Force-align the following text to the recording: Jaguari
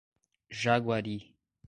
Jaguari 0.59 1.37